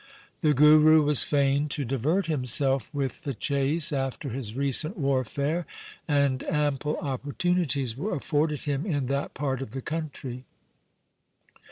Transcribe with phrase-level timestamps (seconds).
[0.39, 5.67] The Guru was fain to divert himself with the chase after his recent warfare,
[6.07, 10.43] and ample opportunities were afforded him in that part of the country.